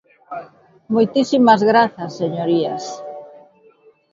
[0.93, 2.83] Moitísimas grazas, señorías.